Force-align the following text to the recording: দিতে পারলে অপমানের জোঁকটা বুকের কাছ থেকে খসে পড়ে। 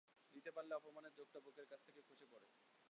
দিতে 0.33 0.49
পারলে 0.55 0.73
অপমানের 0.75 1.15
জোঁকটা 1.17 1.39
বুকের 1.45 1.65
কাছ 1.71 1.79
থেকে 1.85 2.01
খসে 2.07 2.25
পড়ে। 2.31 2.47